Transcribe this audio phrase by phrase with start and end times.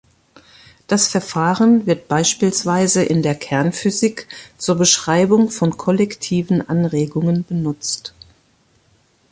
[0.87, 4.27] Das Verfahren wird beispielsweise in der Kernphysik
[4.57, 8.15] zur Beschreibung von kollektiven Anregungen benutzt.